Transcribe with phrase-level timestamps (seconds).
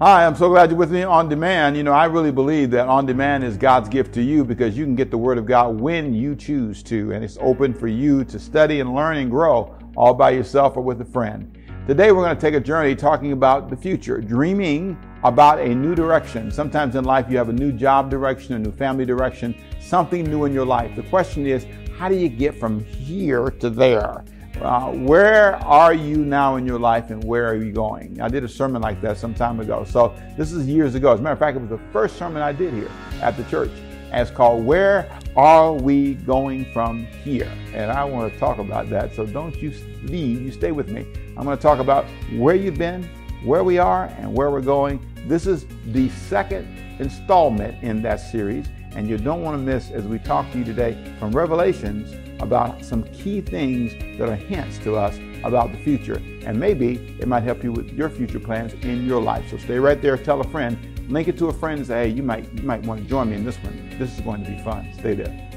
[0.00, 1.76] Hi, I'm so glad you're with me on demand.
[1.76, 4.84] You know, I really believe that on demand is God's gift to you because you
[4.84, 8.24] can get the Word of God when you choose to, and it's open for you
[8.24, 11.56] to study and learn and grow all by yourself or with a friend.
[11.86, 15.94] Today, we're going to take a journey talking about the future, dreaming about a new
[15.94, 16.50] direction.
[16.50, 20.44] Sometimes in life, you have a new job direction, a new family direction, something new
[20.44, 20.96] in your life.
[20.96, 24.24] The question is, how do you get from here to there?
[24.60, 28.20] Uh, where are you now in your life and where are you going?
[28.20, 29.84] I did a sermon like that some time ago.
[29.84, 31.12] So this is years ago.
[31.12, 33.44] As a matter of fact, it was the first sermon I did here at the
[33.44, 33.70] church.
[34.12, 37.50] And it's called Where Are We Going From Here?
[37.72, 39.14] And I want to talk about that.
[39.16, 39.72] So don't you
[40.04, 41.04] leave, you stay with me.
[41.36, 43.10] I'm going to talk about where you've been,
[43.44, 45.04] where we are, and where we're going.
[45.26, 46.68] This is the second
[47.00, 48.66] installment in that series.
[48.92, 52.14] And you don't want to miss as we talk to you today from Revelations
[52.44, 56.22] about some key things that are hints to us about the future.
[56.46, 59.50] And maybe it might help you with your future plans in your life.
[59.50, 60.78] So stay right there, tell a friend,
[61.10, 63.30] link it to a friend and say, hey, you might, you might want to join
[63.30, 63.96] me in this one.
[63.98, 64.88] This is going to be fun.
[64.98, 65.50] Stay there.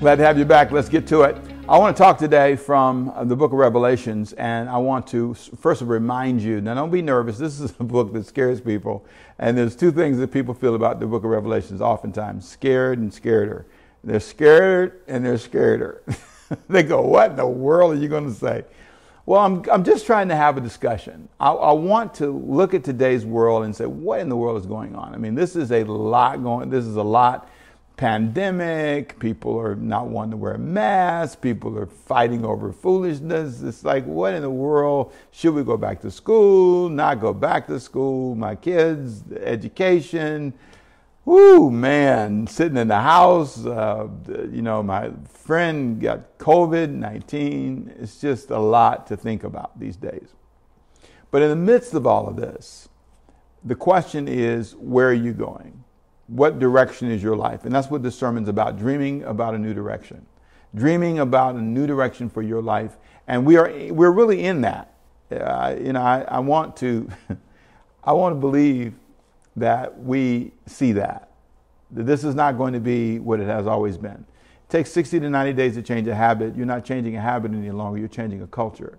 [0.00, 0.72] Glad to have you back.
[0.72, 1.36] Let's get to it.
[1.68, 5.34] I want to talk today from uh, the book of Revelations, and I want to
[5.34, 7.38] first remind you now, don't be nervous.
[7.38, 9.06] This is a book that scares people.
[9.38, 13.12] And there's two things that people feel about the book of Revelations oftentimes scared and
[13.12, 13.66] scareder.
[14.02, 16.00] They're scared and they're scareder.
[16.68, 18.64] they go, What in the world are you going to say?
[19.26, 21.28] Well, I'm, I'm just trying to have a discussion.
[21.38, 24.66] I, I, want to look at today's world and say, What in the world is
[24.66, 25.14] going on?
[25.14, 27.48] I mean, this is a lot going, this is a lot
[28.00, 29.18] pandemic.
[29.18, 31.36] People are not wanting to wear masks.
[31.36, 33.60] People are fighting over foolishness.
[33.60, 35.12] It's like, what in the world?
[35.32, 36.88] Should we go back to school?
[36.88, 38.34] Not go back to school?
[38.34, 40.54] My kids, education.
[41.30, 43.64] Whoo, man, sitting in the house.
[43.64, 44.08] Uh,
[44.50, 47.94] you know, my friend got COVID 19.
[48.00, 50.34] It's just a lot to think about these days.
[51.30, 52.88] But in the midst of all of this,
[53.62, 55.84] the question is where are you going?
[56.26, 57.64] What direction is your life?
[57.64, 60.26] And that's what this sermon's about dreaming about a new direction.
[60.74, 62.96] Dreaming about a new direction for your life.
[63.28, 64.94] And we are, we're really in that.
[65.30, 67.08] Uh, you know, I, I want to,
[68.02, 68.94] I want to believe
[69.56, 71.30] that we see that.
[71.90, 74.24] That this is not going to be what it has always been.
[74.64, 76.56] It takes 60 to 90 days to change a habit.
[76.56, 78.98] You're not changing a habit any longer, you're changing a culture.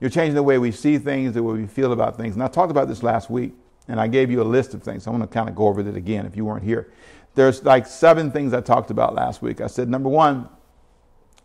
[0.00, 2.34] You're changing the way we see things, the way we feel about things.
[2.34, 3.54] And I talked about this last week,
[3.86, 5.06] and I gave you a list of things.
[5.06, 6.92] I want to kind of go over it again if you weren't here.
[7.34, 9.60] There's like seven things I talked about last week.
[9.60, 10.48] I said, number one,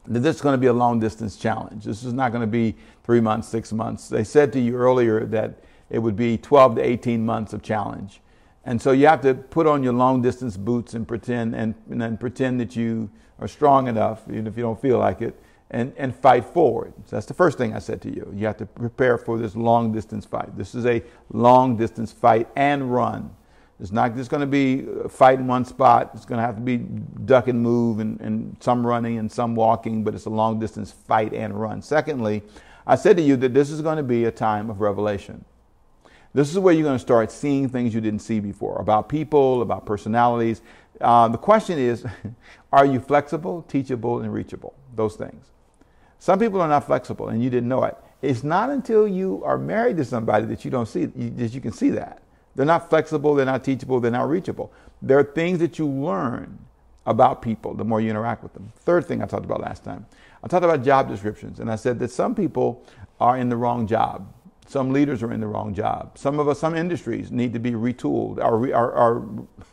[0.08, 1.84] that this is going to be a long distance challenge.
[1.84, 4.10] This is not going to be three months, six months.
[4.10, 5.60] They said to you earlier that
[5.90, 8.22] it would be 12 to 18 months of challenge.
[8.68, 12.20] And so you have to put on your long distance boots and pretend and, and
[12.20, 15.42] pretend that you are strong enough, even if you don't feel like it,
[15.72, 16.94] and, and fight forward.
[17.06, 18.30] So that's the first thing I said to you.
[18.36, 20.58] You have to prepare for this long distance fight.
[20.58, 21.02] This is a
[21.32, 23.34] long distance fight and run.
[23.80, 26.12] It's not just going to be uh, fight in one spot.
[26.14, 29.56] It's going to have to be duck and move and, and some running and some
[29.56, 31.82] walking, but it's a long distance fight and run.
[31.82, 32.44] Secondly,
[32.86, 35.46] I said to you that this is going to be a time of revelation.
[36.38, 39.64] This is where you're going to start seeing things you didn't see before about people,
[39.64, 40.62] about personalities.
[41.02, 42.06] Uh, the question is
[42.72, 44.76] are you flexible, teachable, and reachable?
[44.96, 45.48] Those things.
[46.20, 47.98] Some people are not flexible and you didn't know it.
[48.22, 51.72] It's not until you are married to somebody that you don't see that you can
[51.72, 52.22] see that.
[52.56, 54.72] They're not flexible, they're not teachable, they're not reachable.
[55.02, 56.60] There are things that you learn
[57.08, 58.72] about people the more you interact with them.
[58.82, 60.06] Third thing I talked about last time.
[60.44, 62.86] I talked about job descriptions and I said that some people
[63.20, 64.32] are in the wrong job.
[64.68, 66.18] Some leaders are in the wrong job.
[66.18, 69.24] Some of us, some industries need to be retooled or are, are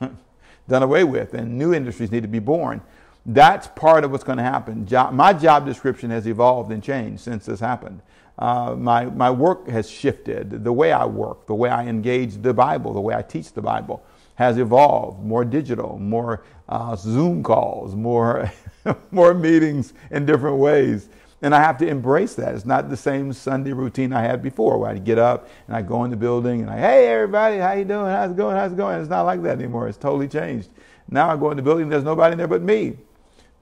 [0.68, 2.80] done away with, and new industries need to be born.
[3.26, 4.86] That's part of what's going to happen.
[4.86, 8.02] Job, my job description has evolved and changed since this happened.
[8.38, 10.62] Uh, my, my work has shifted.
[10.62, 13.62] The way I work, the way I engage the Bible, the way I teach the
[13.62, 14.04] Bible
[14.36, 15.24] has evolved.
[15.24, 18.52] More digital, more uh, Zoom calls, more,
[19.10, 21.08] more meetings in different ways.
[21.44, 22.54] And I have to embrace that.
[22.54, 25.86] It's not the same Sunday routine I had before where I'd get up and I'd
[25.86, 28.06] go in the building and I, hey everybody, how you doing?
[28.06, 28.56] How's it going?
[28.56, 28.98] How's it going?
[28.98, 29.86] It's not like that anymore.
[29.86, 30.70] It's totally changed.
[31.06, 32.96] Now I go in the building, there's nobody in there but me.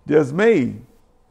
[0.06, 0.76] There's me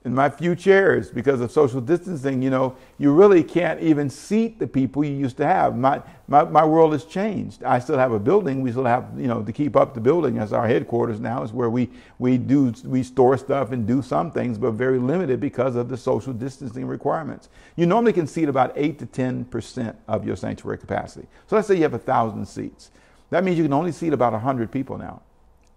[0.04, 4.58] in my few chairs because of social distancing, you know, you really can't even seat
[4.58, 5.78] the people you used to have.
[5.78, 7.64] My, my, my world has changed.
[7.64, 8.62] I still have a building.
[8.62, 11.54] We still have, you know, to keep up the building as our headquarters now is
[11.54, 11.88] where we,
[12.18, 15.98] we do, we store stuff and do some things, but very limited because of the
[15.98, 17.50] social distancing requirements.
[17.76, 21.28] You normally can seat about eight to 10% of your sanctuary capacity.
[21.46, 22.90] So let's say you have a thousand seats.
[23.30, 25.22] That means you can only seat about 100 people now.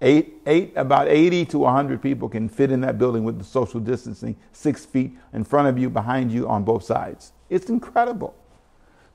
[0.04, 3.80] Eight, eight, about 80 to 100 people can fit in that building with the social
[3.80, 7.32] distancing, six feet in front of you, behind you, on both sides.
[7.48, 8.36] It's incredible.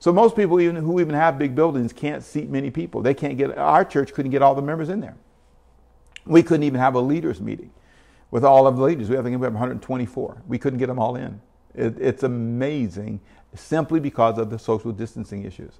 [0.00, 3.02] So most people even who even have big buildings can't seat many people.
[3.02, 5.14] They can't get our church couldn't get all the members in there.
[6.26, 7.70] We couldn't even have a leaders meeting
[8.32, 9.08] with all of the leaders.
[9.08, 10.42] We have, I think we have 124.
[10.48, 11.40] We couldn't get them all in.
[11.72, 13.20] It, it's amazing
[13.54, 15.74] simply because of the social distancing issues.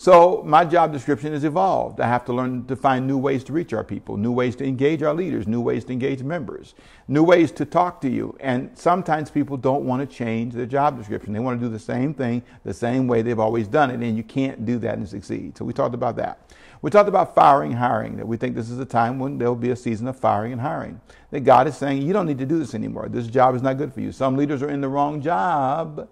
[0.00, 1.98] So my job description has evolved.
[1.98, 4.64] I have to learn to find new ways to reach our people, new ways to
[4.64, 6.76] engage our leaders, new ways to engage members,
[7.08, 8.36] new ways to talk to you.
[8.38, 11.32] And sometimes people don't want to change their job description.
[11.32, 14.16] They want to do the same thing the same way they've always done it, and
[14.16, 15.58] you can't do that and succeed.
[15.58, 16.48] So we talked about that.
[16.80, 19.56] We talked about firing, hiring, that we think this is a time when there will
[19.56, 21.00] be a season of firing and hiring.
[21.32, 23.08] That God is saying, you don't need to do this anymore.
[23.08, 24.12] This job is not good for you.
[24.12, 26.08] Some leaders are in the wrong job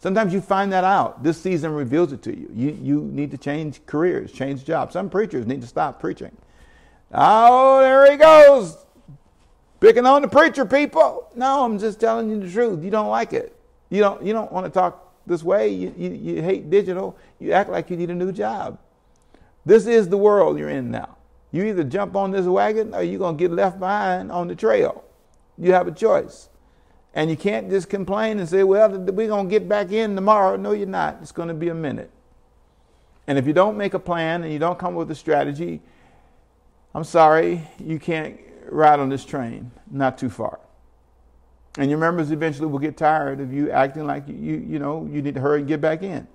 [0.00, 1.22] Sometimes you find that out.
[1.22, 2.50] This season reveals it to you.
[2.54, 4.94] You, you need to change careers, change jobs.
[4.94, 6.34] Some preachers need to stop preaching.
[7.12, 8.78] Oh, there he goes.
[9.78, 11.30] Picking on the preacher, people.
[11.34, 12.82] No, I'm just telling you the truth.
[12.82, 13.54] You don't like it.
[13.90, 15.68] You don't, you don't want to talk this way.
[15.68, 17.18] You, you, you hate digital.
[17.38, 18.78] You act like you need a new job.
[19.66, 21.16] This is the world you're in now.
[21.52, 24.54] You either jump on this wagon or you're going to get left behind on the
[24.54, 25.04] trail.
[25.58, 26.49] You have a choice.
[27.14, 30.56] And you can't just complain and say, well, we're going to get back in tomorrow.
[30.56, 31.18] No, you're not.
[31.22, 32.10] It's going to be a minute.
[33.26, 35.80] And if you don't make a plan and you don't come up with a strategy,
[36.94, 40.60] I'm sorry, you can't ride on this train, not too far.
[41.78, 45.22] And your members eventually will get tired of you acting like you, you, know, you
[45.22, 46.26] need to hurry and get back in.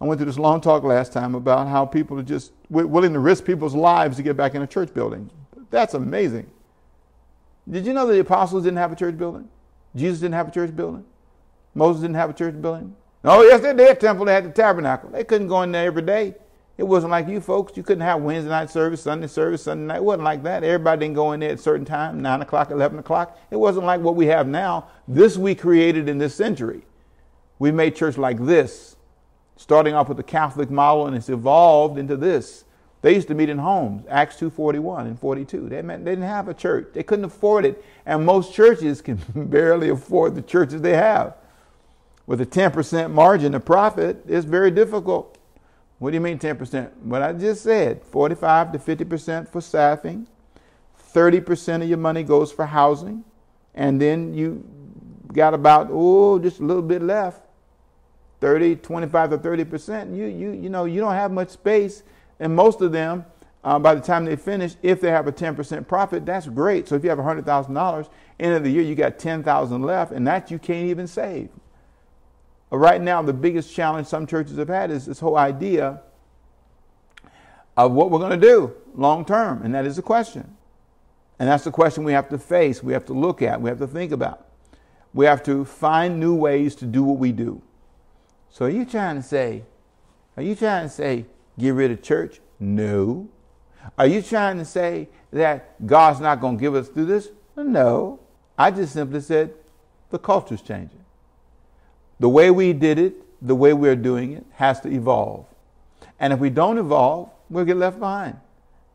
[0.00, 3.18] I went through this long talk last time about how people are just willing to
[3.18, 5.30] risk people's lives to get back in a church building.
[5.70, 6.50] That's amazing.
[7.68, 9.48] Did you know that the apostles didn't have a church building?
[9.96, 11.04] Jesus didn't have a church building.
[11.74, 12.94] Moses didn't have a church building.
[13.24, 13.98] Oh, yes, they did.
[13.98, 15.10] Temple, they had the tabernacle.
[15.10, 16.34] They couldn't go in there every day.
[16.78, 17.76] It wasn't like you folks.
[17.76, 19.96] You couldn't have Wednesday night service, Sunday service, Sunday night.
[19.96, 20.62] It wasn't like that.
[20.62, 23.38] Everybody didn't go in there at a certain time, 9 o'clock, 11 o'clock.
[23.50, 24.88] It wasn't like what we have now.
[25.08, 26.86] This we created in this century.
[27.58, 28.96] We made church like this,
[29.56, 32.65] starting off with the Catholic model, and it's evolved into this.
[33.02, 35.68] They used to meet in homes, Acts 2.41 and 42.
[35.68, 36.88] They, didn't have a church.
[36.92, 37.84] They couldn't afford it.
[38.04, 41.36] And most churches can barely afford the churches they have.
[42.26, 45.38] With a 10% margin of profit, it's very difficult.
[45.98, 46.92] What do you mean 10%?
[47.02, 50.26] What I just said, 45 to 50% for staffing,
[51.14, 53.24] 30% of your money goes for housing,
[53.74, 54.64] and then you
[55.32, 57.42] got about, oh, just a little bit left.
[58.40, 60.14] 30, 25 to 30%.
[60.14, 62.02] You, you, you know, you don't have much space
[62.38, 63.24] and most of them,
[63.64, 66.88] uh, by the time they finish, if they have a 10% profit, that's great.
[66.88, 70.50] So if you have $100,000, end of the year, you got 10,000 left, and that
[70.50, 71.48] you can't even save.
[72.70, 76.00] Uh, right now, the biggest challenge some churches have had is this whole idea
[77.76, 80.56] of what we're going to do long term, and that is the question.
[81.38, 83.78] And that's the question we have to face, we have to look at, we have
[83.78, 84.46] to think about.
[85.12, 87.62] We have to find new ways to do what we do.
[88.48, 89.64] So are you trying to say,
[90.36, 91.26] are you trying to say,
[91.58, 92.40] get rid of church?
[92.58, 93.28] No.
[93.98, 97.28] Are you trying to say that God's not going to give us through this?
[97.56, 98.20] No.
[98.58, 99.54] I just simply said
[100.10, 101.04] the culture's changing.
[102.18, 103.14] The way we did it,
[103.46, 105.46] the way we're doing it, has to evolve.
[106.18, 108.38] And if we don't evolve, we'll get left behind.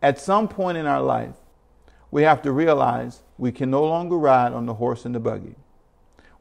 [0.01, 1.35] At some point in our life,
[2.09, 5.55] we have to realize we can no longer ride on the horse and the buggy.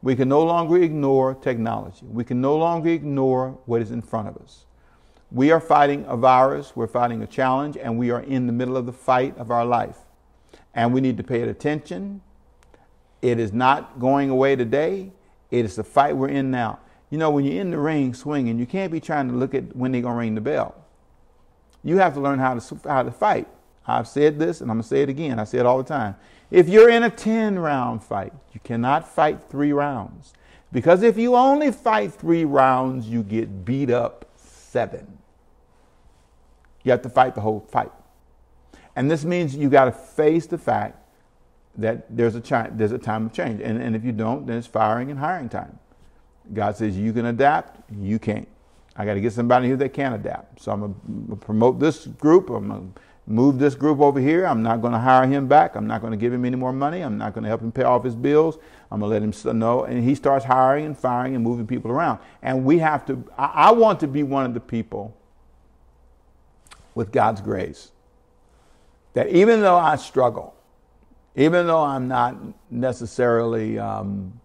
[0.03, 2.07] We can no longer ignore technology.
[2.07, 4.65] We can no longer ignore what is in front of us.
[5.33, 8.77] We are fighting a virus, we're fighting a challenge, and we are in the middle
[8.77, 9.99] of the fight of our life.
[10.75, 12.21] And we need to pay attention.
[13.23, 15.13] It is not going away today.
[15.51, 16.81] It is the fight we're in now.
[17.11, 19.75] You know, when you're in the ring swinging, you can't be trying to look at
[19.77, 20.75] when they're going to ring the bell.
[21.83, 23.49] You have to learn how to, how to fight.
[23.87, 25.39] I've said this and I'm going to say it again.
[25.39, 26.15] I say it all the time.
[26.51, 30.33] If you're in a 10 round fight, you cannot fight three rounds.
[30.73, 35.20] Because if you only fight three rounds, you get beat up seven.
[36.83, 37.93] You have to fight the whole fight.
[38.97, 40.97] And this means you got to face the fact
[41.77, 43.61] that there's a, chi- there's a time of change.
[43.61, 45.79] And, and if you don't, then it's firing and hiring time.
[46.53, 48.49] God says you can adapt, you can't.
[48.97, 50.61] I got to get somebody here that can adapt.
[50.61, 52.51] So I'm going to promote this group.
[52.51, 54.45] I'm going to move this group over here.
[54.47, 55.77] I'm not going to hire him back.
[55.77, 57.03] I'm not going to give him any more money.
[57.03, 58.59] I'm not going to help him pay off his bills.
[58.91, 59.85] I'm going to let him know.
[59.85, 62.19] And he starts hiring and firing and moving people around.
[62.43, 65.17] And we have to, I, I want to be one of the people
[67.01, 67.93] with God's grace.
[69.15, 70.55] That even though I struggle,
[71.35, 72.37] even though I'm not
[72.71, 74.39] necessarily, um,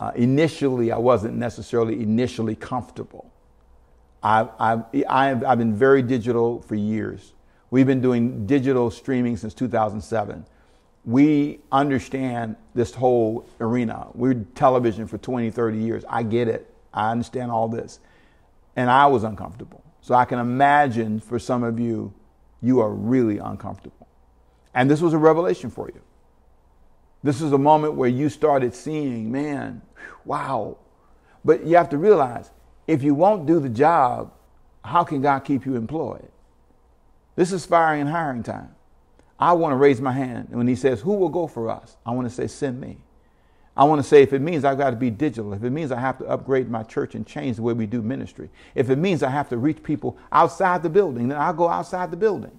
[0.00, 3.30] uh, initially, I wasn't necessarily initially comfortable.
[4.22, 7.34] I've, I've, I've, I've been very digital for years.
[7.70, 10.46] We've been doing digital streaming since 2007.
[11.04, 14.06] We understand this whole arena.
[14.14, 16.02] We're television for 20, 30 years.
[16.08, 16.72] I get it.
[16.94, 18.00] I understand all this.
[18.74, 19.81] And I was uncomfortable.
[20.02, 22.12] So I can imagine for some of you,
[22.60, 24.06] you are really uncomfortable.
[24.74, 26.00] And this was a revelation for you.
[27.22, 29.80] This is a moment where you started seeing, man,
[30.24, 30.76] wow.
[31.44, 32.50] But you have to realize
[32.86, 34.32] if you won't do the job,
[34.84, 36.28] how can God keep you employed?
[37.36, 38.74] This is firing and hiring time.
[39.38, 40.48] I want to raise my hand.
[40.48, 41.96] And when he says, Who will go for us?
[42.04, 42.98] I want to say, Send me.
[43.74, 45.92] I want to say, if it means I've got to be digital, if it means
[45.92, 48.96] I have to upgrade my church and change the way we do ministry, if it
[48.96, 52.52] means I have to reach people outside the building, then I'll go outside the building.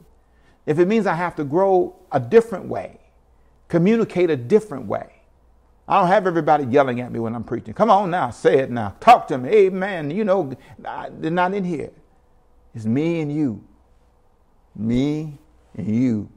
[0.65, 2.99] If it means I have to grow a different way,
[3.67, 5.21] communicate a different way,
[5.87, 7.73] I don't have everybody yelling at me when I'm preaching.
[7.73, 8.95] Come on now, say it now.
[8.99, 9.49] Talk to me.
[9.49, 10.09] Amen.
[10.09, 11.91] You know, they're not in here.
[12.73, 13.63] It's me and you.
[14.75, 15.37] Me
[15.75, 16.29] and you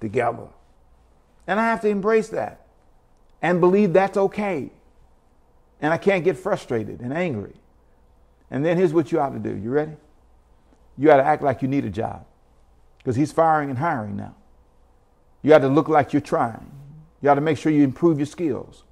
[0.00, 0.46] together.
[1.46, 2.67] And I have to embrace that
[3.42, 4.70] and believe that's okay.
[5.80, 7.54] And I can't get frustrated and angry.
[8.50, 9.54] And then here's what you ought to do.
[9.54, 9.92] You ready?
[10.96, 12.24] You ought to act like you need a job
[12.98, 14.34] because he's firing and hiring now.
[15.42, 16.70] You ought to look like you're trying.
[17.22, 18.84] You ought to make sure you improve your skills.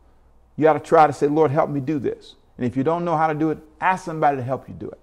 [0.57, 2.37] You ought to try to say, Lord, help me do this.
[2.57, 4.89] And if you don't know how to do it, ask somebody to help you do
[4.89, 4.99] it.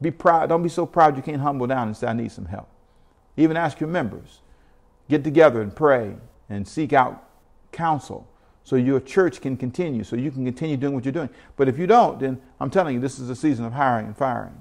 [0.00, 0.48] Be proud.
[0.48, 2.68] Don't be so proud you can't humble down and say, I need some help.
[3.36, 4.40] Even ask your members.
[5.08, 6.16] Get together and pray
[6.48, 7.22] and seek out
[7.72, 8.26] counsel
[8.66, 11.30] so your church can continue, so you can continue doing what you're doing.
[11.54, 14.16] But if you don't, then I'm telling you, this is a season of hiring and
[14.16, 14.60] firing.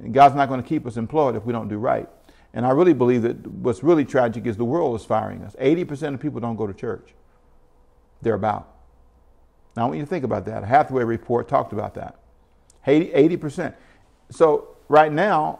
[0.00, 2.08] And God's not going to keep us employed if we don't do right.
[2.52, 5.56] And I really believe that what's really tragic is the world is firing us.
[5.60, 7.12] 80% of people don't go to church.
[8.22, 8.72] They're about.
[9.76, 10.62] Now, I want you to think about that.
[10.62, 12.20] A Hathaway report talked about that.
[12.86, 13.74] 80, percent
[14.30, 15.58] So, right now,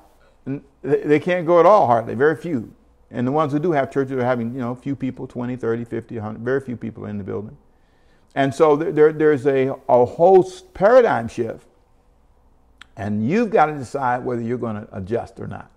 [0.82, 2.72] they can't go at all, hardly, very few.
[3.10, 5.84] And the ones who do have churches are having, you know, few people, 20, 30,
[5.84, 7.56] 50, 100, very few people in the building.
[8.34, 11.66] And so there, there's a, a whole paradigm shift.
[12.96, 15.70] And you've got to decide whether you're going to adjust or not.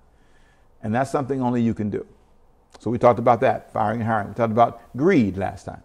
[0.84, 2.06] And that's something only you can do.
[2.80, 4.30] So we talked about that, firing and hiring.
[4.30, 5.82] We talked about greed last time.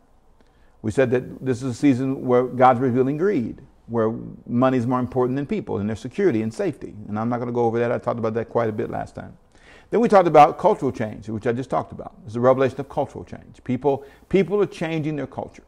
[0.83, 4.13] We said that this is a season where God's revealing greed, where
[4.47, 6.95] money is more important than people and their security and safety.
[7.09, 7.93] And I'm not going to go over that.
[7.93, 9.37] I talked about that quite a bit last time.
[9.91, 12.15] Then we talked about cultural change, which I just talked about.
[12.27, 13.63] It's a revelation of cultural change.
[13.63, 15.65] People, people are changing their culture.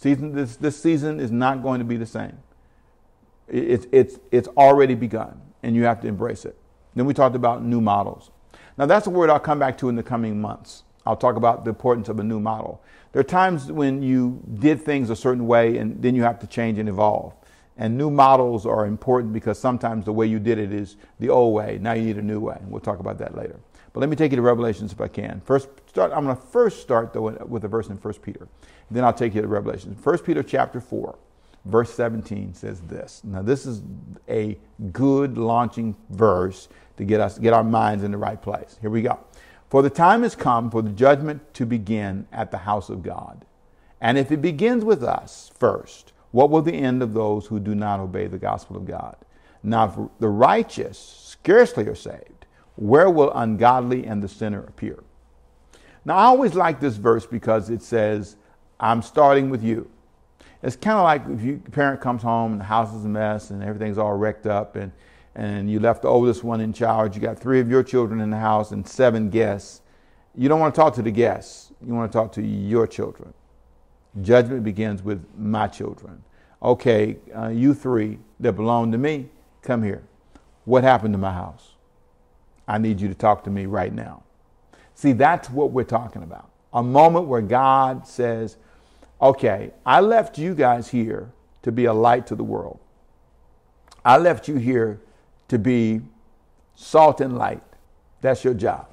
[0.00, 2.38] Season, this, this season is not going to be the same.
[3.48, 6.56] It's, it's, it's already begun, and you have to embrace it.
[6.94, 8.30] Then we talked about new models.
[8.76, 10.84] Now, that's a word I'll come back to in the coming months.
[11.04, 12.80] I'll talk about the importance of a new model.
[13.10, 16.46] There are times when you did things a certain way, and then you have to
[16.46, 17.34] change and evolve.
[17.76, 21.54] And new models are important because sometimes the way you did it is the old
[21.54, 21.78] way.
[21.80, 22.58] Now you need a new way.
[22.68, 23.58] We'll talk about that later.
[23.92, 25.40] But let me take you to Revelations if I can.
[25.44, 26.12] First, start.
[26.14, 28.48] I'm going to first start though with a verse in 1 Peter.
[28.90, 29.96] Then I'll take you to Revelation.
[30.02, 31.18] 1 Peter chapter 4,
[31.64, 33.22] verse 17 says this.
[33.24, 33.82] Now this is
[34.28, 34.58] a
[34.92, 38.78] good launching verse to get us get our minds in the right place.
[38.80, 39.18] Here we go.
[39.68, 43.44] For the time has come for the judgment to begin at the house of God.
[44.00, 47.74] And if it begins with us first, what will the end of those who do
[47.74, 49.16] not obey the gospel of God?
[49.62, 52.37] Now, if the righteous scarcely are saved,
[52.78, 55.02] where will ungodly and the sinner appear?
[56.04, 58.36] Now, I always like this verse because it says,
[58.78, 59.90] I'm starting with you.
[60.62, 63.50] It's kind of like if your parent comes home and the house is a mess
[63.50, 64.92] and everything's all wrecked up and,
[65.34, 67.16] and you left the oldest one in charge.
[67.16, 69.82] You got three of your children in the house and seven guests.
[70.36, 71.72] You don't want to talk to the guests.
[71.84, 73.34] You want to talk to your children.
[74.22, 76.22] Judgment begins with my children.
[76.62, 79.30] Okay, uh, you three that belong to me,
[79.62, 80.04] come here.
[80.64, 81.72] What happened to my house?
[82.68, 84.22] I need you to talk to me right now.
[84.94, 86.50] See, that's what we're talking about.
[86.74, 88.58] A moment where God says,
[89.22, 91.32] okay, I left you guys here
[91.62, 92.78] to be a light to the world.
[94.04, 95.00] I left you here
[95.48, 96.02] to be
[96.74, 97.62] salt and light.
[98.20, 98.88] That's your job.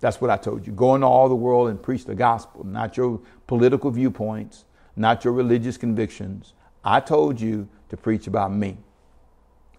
[0.00, 0.72] That's what I told you.
[0.72, 4.64] Go into all the world and preach the gospel, not your political viewpoints,
[4.96, 6.54] not your religious convictions.
[6.84, 8.76] I told you to preach about me.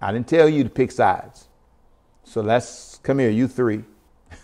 [0.02, 1.49] I didn't tell you to pick sides.
[2.30, 3.84] So let's come here, you three.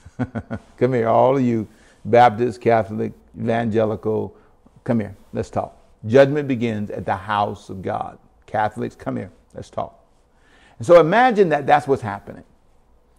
[0.77, 1.68] come here, all of you,
[2.04, 4.36] Baptist, Catholic, evangelical.
[4.84, 5.77] Come here, let's talk.
[6.08, 8.18] Judgment begins at the house of God.
[8.48, 10.04] Catholics, come here, let's talk.
[10.80, 12.44] And so imagine that that's what's happening.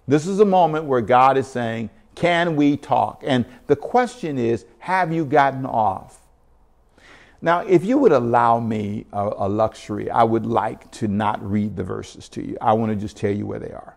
[0.09, 3.23] This is a moment where God is saying, Can we talk?
[3.25, 6.19] And the question is, Have you gotten off?
[7.41, 11.77] Now, if you would allow me a, a luxury, I would like to not read
[11.77, 12.59] the verses to you.
[12.61, 13.96] I want to just tell you where they are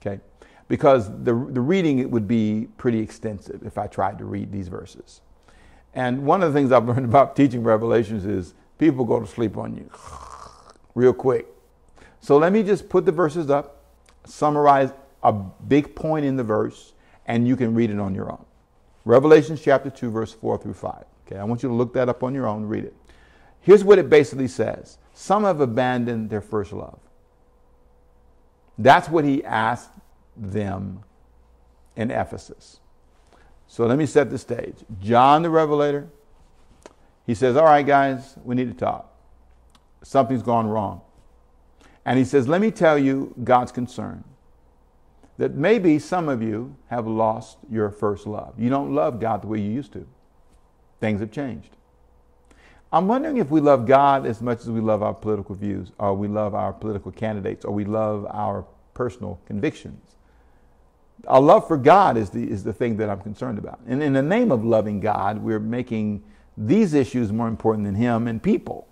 [0.00, 0.20] okay?
[0.68, 4.68] Because the, the reading it would be pretty extensive if I tried to read these
[4.68, 5.20] verses.
[5.94, 9.56] And one of the things I've learned about teaching Revelations is people go to sleep
[9.56, 9.90] on you
[10.94, 11.46] real quick.
[12.20, 13.84] So let me just put the verses up,
[14.24, 14.92] summarize
[15.22, 16.92] a big point in the verse,
[17.26, 18.44] and you can read it on your own.
[19.04, 21.04] Revelation chapter 2, verse 4 through 5.
[21.26, 22.94] Okay, I want you to look that up on your own, read it.
[23.60, 26.98] Here's what it basically says Some have abandoned their first love.
[28.80, 29.90] That's what he asked
[30.36, 31.04] them
[31.96, 32.80] in Ephesus.
[33.66, 34.74] So let me set the stage.
[35.00, 36.08] John the Revelator,
[37.26, 39.14] he says, All right, guys, we need to talk.
[40.02, 41.02] Something's gone wrong.
[42.06, 44.24] And he says, Let me tell you God's concern
[45.36, 48.54] that maybe some of you have lost your first love.
[48.58, 50.06] You don't love God the way you used to.
[51.00, 51.76] Things have changed.
[52.92, 56.14] I'm wondering if we love God as much as we love our political views, or
[56.14, 60.16] we love our political candidates, or we love our personal convictions.
[61.26, 63.80] Our love for God is the, is the thing that I'm concerned about.
[63.86, 66.22] And in the name of loving God, we're making
[66.56, 68.88] these issues more important than Him and people.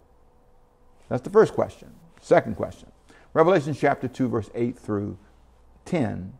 [1.08, 1.90] That's the first question.
[2.20, 2.90] Second question
[3.32, 5.18] Revelation chapter 2, verse 8 through
[5.86, 6.34] 10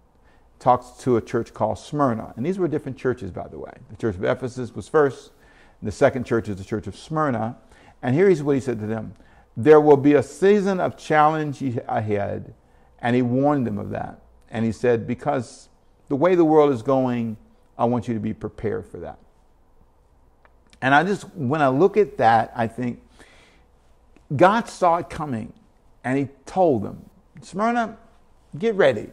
[0.59, 2.35] talks to a church called Smyrna.
[2.37, 3.73] And these were different churches, by the way.
[3.91, 5.31] The church of Ephesus was first,
[5.83, 7.57] the second church is the church of Smyrna.
[8.03, 9.15] And here's what he said to them
[9.57, 12.55] There will be a season of challenge ahead.
[13.01, 14.21] And he warned them of that.
[14.51, 15.69] And he said, Because
[16.09, 17.37] the way the world is going,
[17.77, 19.19] I want you to be prepared for that.
[20.81, 23.01] And I just, when I look at that, I think
[24.35, 25.53] God saw it coming
[26.05, 27.09] and he told them,
[27.43, 27.97] Smyrna,
[28.59, 29.11] get ready.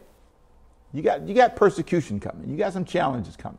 [0.92, 2.48] You got, you got persecution coming.
[2.48, 3.58] You got some challenges coming.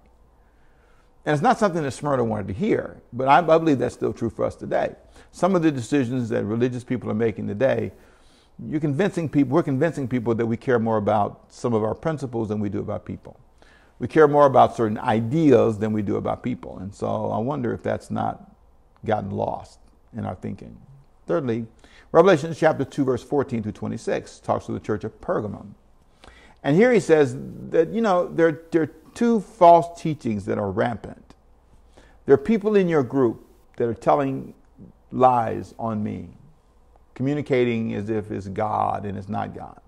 [1.27, 4.13] And it's not something that Smyrna wanted to hear, but I, I believe that's still
[4.13, 4.95] true for us today.
[5.33, 7.91] Some of the decisions that religious people are making today,
[8.65, 12.47] you're convincing people, we're convincing people that we care more about some of our principles
[12.47, 13.37] than we do about people.
[13.99, 16.79] We care more about certain ideas than we do about people.
[16.79, 18.49] And so I wonder if that's not
[19.03, 19.79] gotten lost
[20.15, 20.77] in our thinking.
[21.25, 21.65] Thirdly,
[22.13, 25.73] Revelation chapter 2, verse 14 through 26 talks to the church of Pergamum.
[26.63, 27.35] And here he says
[27.69, 31.33] that, you know, there, there are two false teachings that are rampant.
[32.27, 34.53] There are people in your group that are telling
[35.11, 36.29] lies on me,
[37.15, 39.81] communicating as if it's God and it's not God.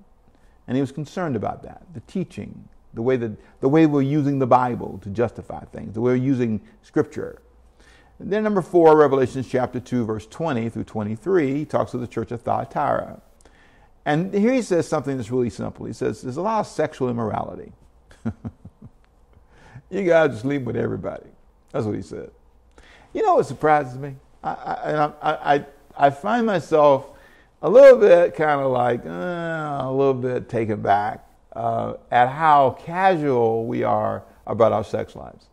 [0.68, 4.40] And he was concerned about that, the teaching, the way that the way we're using
[4.40, 7.40] the Bible to justify things, the way we're using Scripture.
[8.18, 12.08] And then number four, Revelation chapter two, verse twenty through twenty-three, he talks to the
[12.08, 13.22] church of Thyatira.
[14.06, 15.86] And here he says something that's really simple.
[15.86, 17.74] He says there's a lot of sexual immorality.
[19.90, 21.30] you guys sleep with everybody.
[21.72, 22.32] That's what he said.
[23.14, 24.16] You know what surprises me?
[24.44, 24.50] I,
[25.22, 25.66] I, I,
[25.98, 27.08] I, find myself
[27.62, 29.10] a little bit kind of like uh,
[29.82, 35.48] a little bit taken back uh, at how casual we are about our sex lives.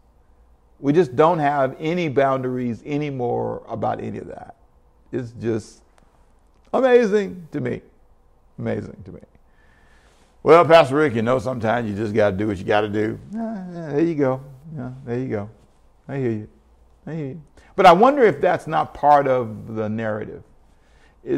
[0.79, 4.57] We just don't have any boundaries anymore about any of that.
[5.11, 5.83] It's just
[6.73, 7.81] amazing to me.
[8.59, 9.21] Amazing to me.
[10.47, 12.89] Well, Pastor Rick, you know, sometimes you just got to do what you got to
[12.89, 13.19] do.
[13.33, 14.41] Yeah, there you go.
[14.77, 15.51] Yeah, there you go.
[16.07, 16.49] I hear you.
[17.05, 17.43] I hear you.
[17.75, 20.45] But I wonder if that's not part of the narrative.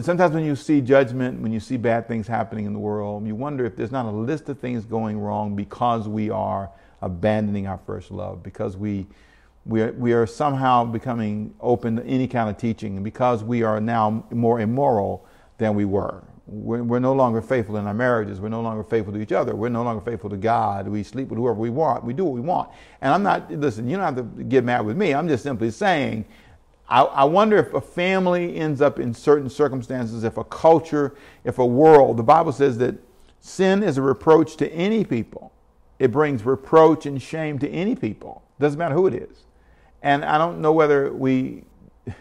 [0.02, 3.34] Sometimes when you see judgment, when you see bad things happening in the world, you
[3.34, 7.80] wonder if there's not a list of things going wrong because we are abandoning our
[7.86, 9.06] first love, because we,
[9.64, 13.62] we, are, we are somehow becoming open to any kind of teaching, and because we
[13.62, 16.22] are now more immoral than we were.
[16.50, 18.40] We're, we're, no longer faithful in our marriages.
[18.40, 19.54] We're no longer faithful to each other.
[19.54, 20.88] We're no longer faithful to God.
[20.88, 22.04] We sleep with whoever we want.
[22.04, 22.70] We do what we want.
[23.02, 25.12] And I'm not, listen, you don't have to get mad with me.
[25.12, 26.24] I'm just simply saying,
[26.88, 31.58] I, I wonder if a family ends up in certain circumstances, if a culture, if
[31.58, 32.94] a world, the Bible says that
[33.40, 35.52] sin is a reproach to any people.
[35.98, 38.42] It brings reproach and shame to any people.
[38.58, 39.44] Doesn't matter who it is.
[40.02, 41.64] And I don't know whether we.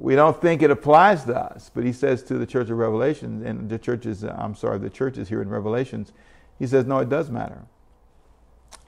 [0.00, 3.44] we don't think it applies to us, but he says to the church of Revelation,
[3.44, 6.12] and the churches, I'm sorry, the churches here in Revelations,
[6.58, 7.62] he says, no, it does matter.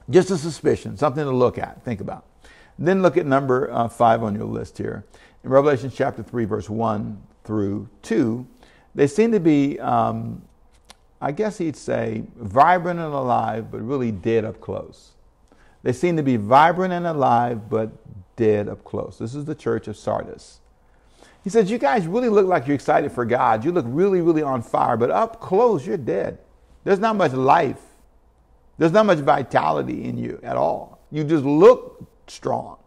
[0.09, 2.25] Just a suspicion, something to look at, think about.
[2.79, 5.05] Then look at number uh, five on your list here.
[5.43, 8.47] In Revelation chapter 3, verse 1 through 2,
[8.95, 10.41] they seem to be, um,
[11.21, 15.11] I guess he'd say, vibrant and alive, but really dead up close.
[15.83, 17.91] They seem to be vibrant and alive, but
[18.35, 19.19] dead up close.
[19.19, 20.59] This is the church of Sardis.
[21.43, 23.65] He says, You guys really look like you're excited for God.
[23.65, 26.39] You look really, really on fire, but up close, you're dead.
[26.83, 27.81] There's not much life,
[28.77, 30.99] there's not much vitality in you at all.
[31.11, 32.77] You just look strong.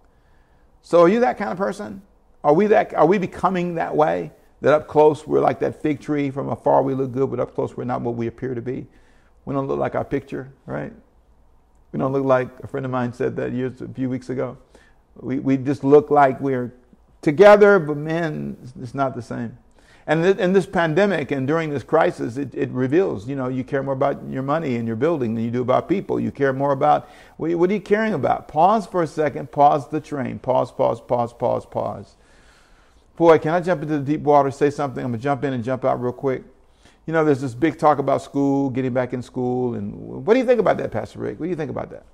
[0.83, 2.03] So, are you that kind of person?
[2.43, 4.31] Are we, that, are we becoming that way?
[4.61, 6.31] That up close, we're like that fig tree.
[6.31, 8.87] From afar, we look good, but up close, we're not what we appear to be.
[9.45, 10.93] We don't look like our picture, right?
[11.93, 14.57] We don't look like a friend of mine said that years, a few weeks ago.
[15.17, 16.73] We, we just look like we're
[17.27, 19.59] together, but man, it's not the same.
[20.07, 23.83] And in this pandemic and during this crisis, it, it, reveals, you know, you care
[23.83, 26.21] more about your money and your building than you do about people.
[26.21, 28.47] You care more about, what are you caring about?
[28.47, 32.15] Pause for a second, pause the train, pause, pause, pause, pause, pause.
[33.17, 35.05] Boy, can I jump into the deep water, say something?
[35.05, 36.45] I'm going to jump in and jump out real quick.
[37.07, 39.75] You know, there's this big talk about school, getting back in school.
[39.75, 41.41] And what do you think about that, Pastor Rick?
[41.41, 42.07] What do you think about that?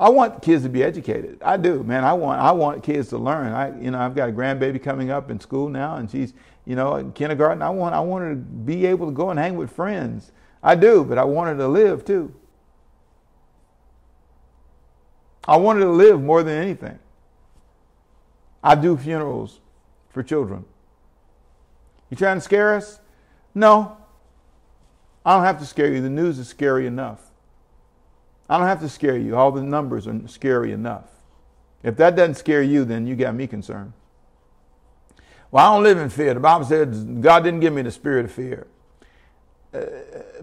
[0.00, 1.42] I want kids to be educated.
[1.42, 2.04] I do, man.
[2.04, 3.52] I want I want kids to learn.
[3.52, 6.32] I you know I've got a grandbaby coming up in school now, and she's
[6.64, 7.60] you know in kindergarten.
[7.60, 10.32] I want I want her to be able to go and hang with friends.
[10.62, 12.34] I do, but I want her to live too.
[15.46, 16.98] I want her to live more than anything.
[18.64, 19.60] I do funerals
[20.08, 20.64] for children.
[22.08, 23.00] You trying to scare us?
[23.54, 23.98] No.
[25.26, 26.00] I don't have to scare you.
[26.00, 27.29] The news is scary enough.
[28.50, 29.36] I don't have to scare you.
[29.36, 31.04] All the numbers are scary enough.
[31.84, 33.92] If that doesn't scare you, then you got me concerned.
[35.52, 36.34] Well, I don't live in fear.
[36.34, 38.66] The Bible says God didn't give me the spirit of fear.
[39.72, 39.82] Uh,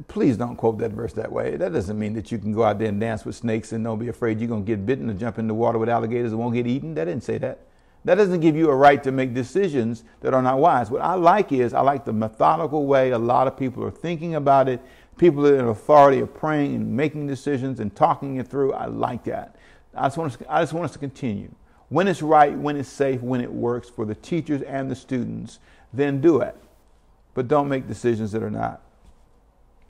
[0.08, 1.58] please don't quote that verse that way.
[1.58, 4.00] That doesn't mean that you can go out there and dance with snakes and don't
[4.00, 6.40] be afraid you're going to get bitten or jump in the water with alligators and
[6.40, 6.94] won't get eaten.
[6.96, 7.60] That didn't say that.
[8.06, 10.90] That doesn't give you a right to make decisions that are not wise.
[10.90, 14.36] What I like is I like the methodical way a lot of people are thinking
[14.36, 14.80] about it
[15.18, 18.74] people in authority are praying and making decisions and talking it through.
[18.74, 19.56] I like that.
[19.94, 21.52] I just, want us, I just want us to continue.
[21.90, 25.60] When it's right, when it's safe, when it works for the teachers and the students,
[25.94, 26.56] then do it.
[27.34, 28.82] But don't make decisions that are not.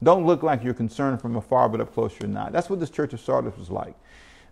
[0.03, 2.51] Don't look like you're concerned from afar, but up close you're not.
[2.51, 3.95] That's what this church of Sardis was like.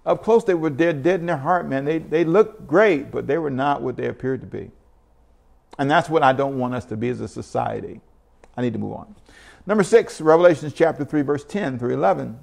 [0.05, 1.85] Up close, they were dead, dead in their heart, man.
[1.85, 4.71] They, they looked great, but they were not what they appeared to be.
[5.77, 8.01] And that's what I don't want us to be as a society.
[8.57, 9.15] I need to move on.
[9.67, 12.39] Number six, Revelations chapter 3, verse 10 through 11.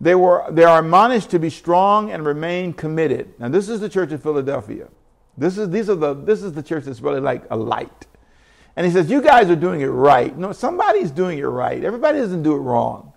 [0.00, 3.34] They, were, they are admonished to be strong and remain committed.
[3.38, 4.88] Now, this is the church of Philadelphia.
[5.36, 8.06] This is, these are the, this is the church that's really like a light.
[8.76, 10.36] And he says, You guys are doing it right.
[10.36, 11.84] No, somebody's doing it right.
[11.84, 13.12] Everybody doesn't do it wrong.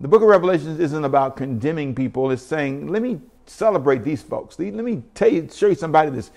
[0.00, 4.58] The book of Revelations isn't about condemning people, it's saying, Let me celebrate these folks.
[4.58, 6.30] Let me tell you, show you somebody that's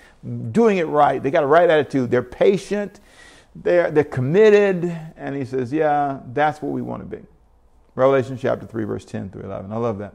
[0.50, 1.22] doing it right.
[1.22, 2.10] They got a right attitude.
[2.10, 2.98] They're patient
[3.54, 4.84] they're, they're committed.
[5.16, 7.22] And he says, Yeah, that's what we want to be.
[7.94, 9.72] Revelation chapter 3, verse 10 through 11.
[9.72, 10.14] I love that.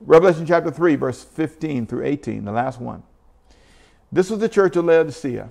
[0.00, 3.02] Revelation chapter 3, verse 15 through 18, the last one.
[4.10, 5.50] This was the church of Laodicea.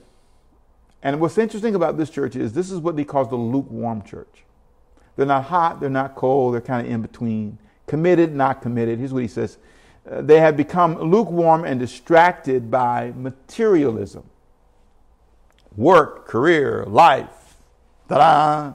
[1.03, 4.43] And what's interesting about this church is this is what he calls the lukewarm church.
[5.15, 7.57] They're not hot, they're not cold, they're kind of in between.
[7.87, 8.99] Committed, not committed.
[8.99, 9.57] Here's what he says
[10.09, 14.23] uh, They have become lukewarm and distracted by materialism
[15.75, 17.55] work, career, life.
[18.09, 18.73] Ta-da!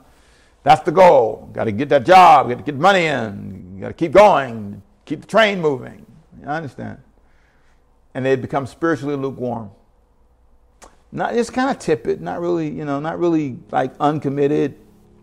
[0.62, 1.48] That's the goal.
[1.52, 2.48] Got to get that job.
[2.48, 3.78] Got to get money in.
[3.80, 4.82] Got to keep going.
[5.04, 6.04] Keep the train moving.
[6.44, 6.98] I understand.
[8.14, 9.70] And they become spiritually lukewarm.
[11.12, 12.20] Not just kind of tepid.
[12.20, 14.76] Not really, you know, not really like uncommitted,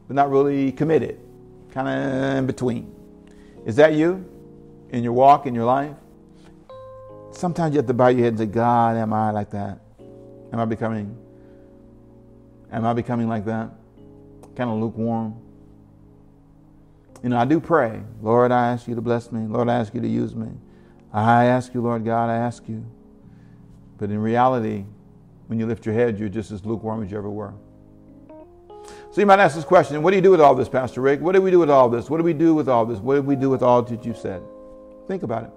[0.08, 1.20] but not really committed.
[1.72, 2.94] Kind of in between.
[3.66, 4.24] Is that you
[4.92, 5.96] in your walk in your life?
[7.32, 9.80] Sometimes you have to bow your head and say, God, am I like that?
[10.52, 11.18] Am I becoming
[12.74, 13.70] Am I becoming like that?
[14.56, 15.40] Kind of lukewarm?
[17.22, 19.48] You know, I do pray, Lord, I ask you to bless me.
[19.48, 20.50] Lord, I ask you to use me.
[21.14, 22.84] I ask you, Lord God, I ask you.
[23.98, 24.84] But in reality,
[25.48, 27.54] when you lift your head, you're just as lukewarm as you ever were.
[29.12, 31.22] So you might ask this question What do you do with all this, Pastor Rick?
[31.22, 32.10] What do we do with all this?
[32.10, 33.00] What do we do with all this?
[33.00, 34.42] What do we do with all that you said?
[35.08, 35.52] Think about it.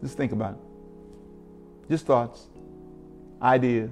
[0.00, 1.90] Just think about it.
[1.90, 2.46] Just thoughts,
[3.42, 3.90] ideas.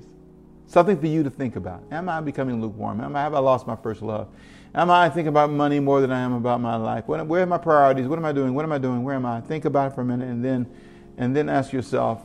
[0.70, 1.83] Something for you to think about.
[1.90, 3.00] Am I becoming lukewarm?
[3.00, 4.28] Am I, have I lost my first love?
[4.72, 7.09] Am I thinking about money more than I am about my life?
[7.09, 8.06] What, where are my priorities?
[8.06, 8.54] What am I doing?
[8.54, 9.02] What am I doing?
[9.02, 9.40] Where am I?
[9.40, 10.70] Think about it for a minute and then,
[11.18, 12.22] and then ask yourself,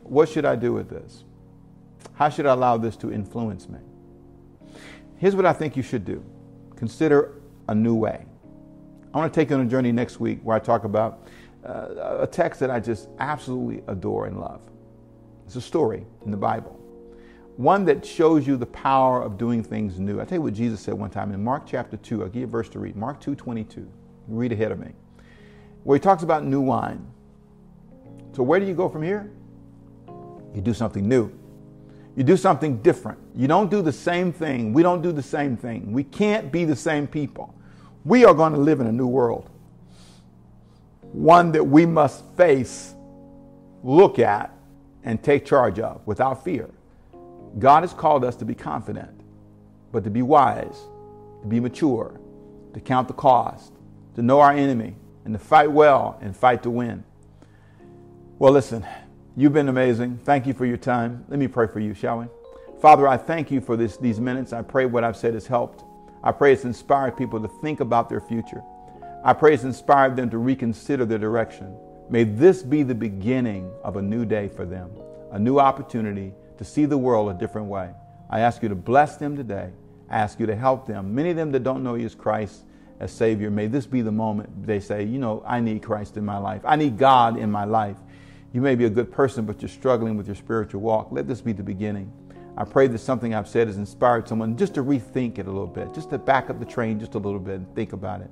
[0.00, 1.22] what should I do with this?
[2.14, 3.78] How should I allow this to influence me?
[5.18, 6.24] Here's what I think you should do
[6.74, 8.26] consider a new way.
[9.14, 11.28] I want to take you on a journey next week where I talk about
[11.64, 14.60] uh, a text that I just absolutely adore and love.
[15.46, 16.77] It's a story in the Bible
[17.58, 20.20] one that shows you the power of doing things new.
[20.20, 22.22] I tell you what Jesus said one time in Mark chapter 2.
[22.22, 22.94] I'll give you a verse to read.
[22.94, 23.84] Mark 2 22.
[24.28, 24.92] Read ahead of me.
[25.82, 27.04] Where he talks about new wine.
[28.30, 29.28] So, where do you go from here?
[30.54, 31.32] You do something new.
[32.14, 33.18] You do something different.
[33.34, 34.72] You don't do the same thing.
[34.72, 35.92] We don't do the same thing.
[35.92, 37.52] We can't be the same people.
[38.04, 39.50] We are going to live in a new world.
[41.10, 42.94] One that we must face,
[43.82, 44.54] look at,
[45.02, 46.70] and take charge of without fear.
[47.58, 49.20] God has called us to be confident,
[49.92, 50.78] but to be wise,
[51.42, 52.20] to be mature,
[52.74, 53.72] to count the cost,
[54.14, 57.04] to know our enemy, and to fight well and fight to win.
[58.38, 58.86] Well, listen,
[59.36, 60.20] you've been amazing.
[60.24, 61.24] Thank you for your time.
[61.28, 62.26] Let me pray for you, shall we?
[62.80, 64.52] Father, I thank you for this, these minutes.
[64.52, 65.84] I pray what I've said has helped.
[66.22, 68.62] I pray it's inspired people to think about their future.
[69.24, 71.76] I pray it's inspired them to reconsider their direction.
[72.08, 74.90] May this be the beginning of a new day for them,
[75.32, 77.90] a new opportunity to see the world a different way.
[78.30, 79.70] I ask you to bless them today.
[80.10, 81.14] I ask you to help them.
[81.14, 82.64] Many of them that don't know you as Christ
[83.00, 86.24] as Savior, may this be the moment they say, you know, I need Christ in
[86.24, 86.62] my life.
[86.64, 87.96] I need God in my life.
[88.52, 91.12] You may be a good person, but you're struggling with your spiritual walk.
[91.12, 92.12] Let this be the beginning.
[92.56, 95.68] I pray that something I've said has inspired someone just to rethink it a little
[95.68, 98.30] bit, just to back up the train just a little bit and think about it.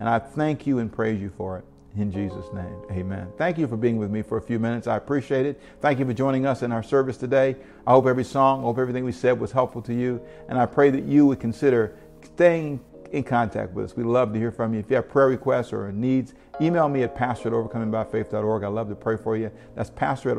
[0.00, 1.64] And I thank you and praise you for it.
[1.98, 3.28] In Jesus' name, amen.
[3.38, 4.86] Thank you for being with me for a few minutes.
[4.86, 5.58] I appreciate it.
[5.80, 7.56] Thank you for joining us in our service today.
[7.86, 10.20] I hope every song, I hope everything we said was helpful to you.
[10.50, 12.80] And I pray that you would consider staying
[13.12, 13.96] in contact with us.
[13.96, 14.80] We'd love to hear from you.
[14.80, 18.62] If you have prayer requests or needs, email me at pastor at overcomingbyfaith.org.
[18.62, 19.50] I love to pray for you.
[19.74, 20.36] That's pastor at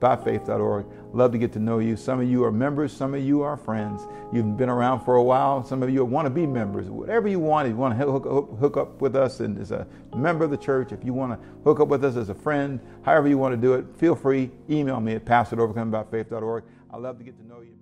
[0.00, 0.86] overcomingbyfaith.org.
[1.12, 1.96] Love to get to know you.
[1.96, 4.02] Some of you are members, some of you are friends.
[4.32, 5.64] You've been around for a while.
[5.64, 6.88] Some of you want to be members.
[6.88, 10.44] Whatever you want, if you want to hook, up with us and as a member
[10.44, 13.28] of the church, if you want to hook up with us as a friend, however
[13.28, 14.50] you want to do it, feel free.
[14.68, 16.64] Email me at pastor at overcomingbyfaith.org.
[16.92, 17.76] I love to get to know you.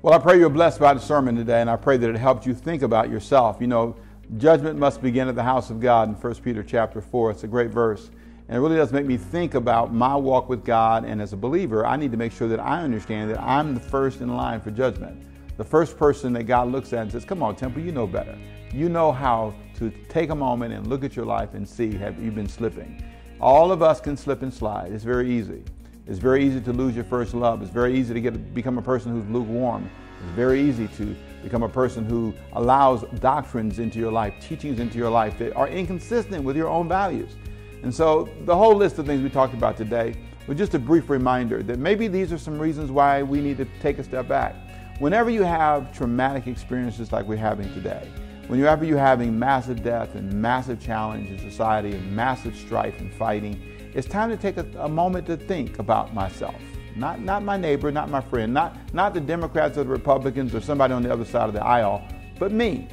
[0.00, 2.46] Well, I pray you're blessed by the sermon today, and I pray that it helped
[2.46, 3.56] you think about yourself.
[3.60, 3.96] You know,
[4.36, 7.30] judgment must begin at the house of God in 1 Peter chapter 4.
[7.30, 8.10] It's a great verse.
[8.48, 11.04] And it really does make me think about my walk with God.
[11.04, 13.80] And as a believer, I need to make sure that I understand that I'm the
[13.80, 15.22] first in line for judgment.
[15.56, 18.38] The first person that God looks at and says, Come on, Temple, you know better.
[18.72, 22.22] You know how to take a moment and look at your life and see have
[22.22, 23.02] you been slipping.
[23.40, 24.92] All of us can slip and slide.
[24.92, 25.62] It's very easy.
[26.06, 27.60] It's very easy to lose your first love.
[27.60, 29.90] It's very easy to get become a person who's lukewarm.
[30.22, 34.98] It's very easy to become a person who allows doctrines into your life, teachings into
[34.98, 37.36] your life that are inconsistent with your own values.
[37.82, 40.14] And so the whole list of things we talked about today
[40.48, 43.66] was just a brief reminder that maybe these are some reasons why we need to
[43.80, 44.56] take a step back.
[44.98, 48.08] Whenever you have traumatic experiences like we're having today,
[48.48, 53.62] whenever you're having massive death and massive challenge in society and massive strife and fighting,
[53.94, 56.60] it's time to take a, a, moment to think about myself.
[56.98, 60.60] Not, not my neighbor, not my friend, not, not the Democrats or the Republicans or
[60.60, 62.02] somebody on the other side of the aisle,
[62.38, 62.88] but me.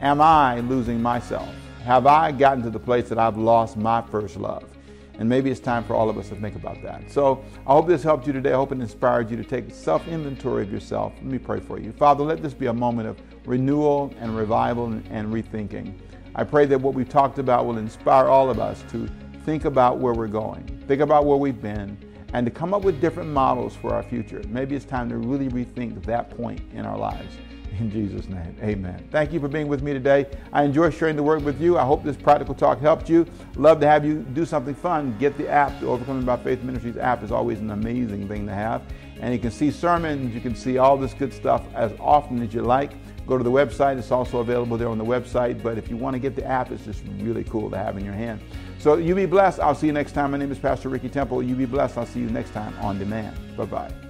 [0.00, 1.54] Am I losing myself?
[1.84, 4.64] Have I gotten to the place that I've lost my first love?
[5.18, 7.10] And maybe it's time for all of us to think about that.
[7.10, 8.52] So I hope this helped you today.
[8.52, 11.12] I hope it inspired you to take self inventory of yourself.
[11.16, 11.92] Let me pray for you.
[11.92, 15.92] Father, let this be a moment of renewal and revival and rethinking.
[16.34, 19.06] I pray that what we've talked about will inspire all of us to
[19.44, 21.98] think about where we're going, think about where we've been,
[22.32, 24.42] and to come up with different models for our future.
[24.48, 27.36] Maybe it's time to really rethink that point in our lives.
[27.78, 29.08] In Jesus' name, amen.
[29.10, 30.26] Thank you for being with me today.
[30.52, 31.78] I enjoy sharing the word with you.
[31.78, 33.26] I hope this practical talk helped you.
[33.56, 35.16] Love to have you do something fun.
[35.18, 35.78] Get the app.
[35.80, 38.82] The Overcoming by Faith Ministries app is always an amazing thing to have.
[39.20, 42.52] And you can see sermons, you can see all this good stuff as often as
[42.52, 42.92] you like.
[43.26, 43.98] Go to the website.
[43.98, 45.62] It's also available there on the website.
[45.62, 48.04] But if you want to get the app, it's just really cool to have in
[48.04, 48.40] your hand.
[48.80, 49.60] So you be blessed.
[49.60, 50.30] I'll see you next time.
[50.30, 51.42] My name is Pastor Ricky Temple.
[51.42, 51.98] You be blessed.
[51.98, 53.36] I'll see you next time on demand.
[53.54, 54.09] Bye bye.